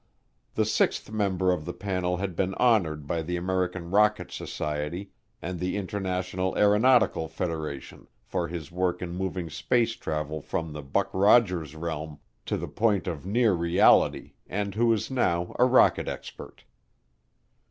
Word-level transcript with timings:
The 0.55 0.65
sixth 0.65 1.11
member 1.11 1.51
of 1.51 1.63
the 1.63 1.75
panel 1.75 2.17
had 2.17 2.35
been 2.35 2.55
honored 2.55 3.05
by 3.05 3.21
the 3.21 3.37
American 3.37 3.91
Rocket 3.91 4.31
Society 4.31 5.11
and 5.43 5.59
the 5.59 5.77
International 5.77 6.55
Astronautical 6.55 7.29
Federation 7.29 8.07
for 8.23 8.47
his 8.47 8.71
work 8.71 9.03
in 9.03 9.11
moving 9.11 9.47
space 9.51 9.91
travel 9.95 10.41
from 10.41 10.73
the 10.73 10.81
Buck 10.81 11.11
Rogers 11.13 11.75
realm 11.75 12.17
to 12.47 12.57
the 12.57 12.67
point 12.67 13.05
of 13.05 13.27
near 13.27 13.53
reality 13.53 14.33
and 14.47 14.73
who 14.73 14.91
is 14.91 15.11
now 15.11 15.55
a 15.59 15.65
rocket 15.65 16.07
expert. 16.07 16.63